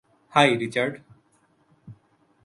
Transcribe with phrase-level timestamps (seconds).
[0.33, 0.93] High, Richard.